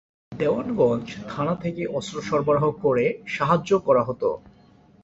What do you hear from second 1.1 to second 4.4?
থানা থেকে অস্ত্র সরবরাহ করে সাহায্য করা হতো।